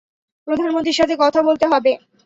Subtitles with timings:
[0.47, 1.91] প্রধানমন্ত্রীর সাথে কথা বলতে হবে।